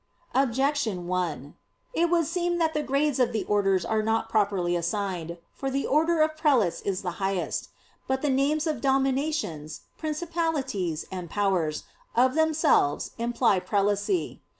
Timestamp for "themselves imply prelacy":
12.33-14.39